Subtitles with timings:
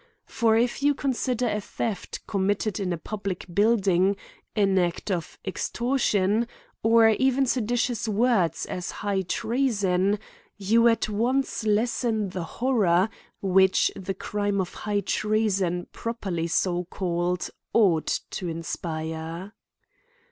[0.25, 4.17] For if you consider a theft committed in a public build ing,
[4.55, 6.47] an act of extortion,
[6.81, 10.17] or even seditious words, as high treason,
[10.57, 13.11] you at once lessen the horror,
[13.43, 19.53] which the crime of high treason, properly so called^ ftught to inspire.